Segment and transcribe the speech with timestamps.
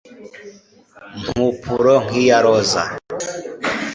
[1.25, 2.83] mpupuro nk'iya roza